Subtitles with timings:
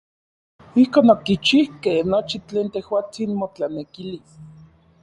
[0.83, 4.27] Ijkon okichijkej nochi tlen tejuatsin motlanekilis.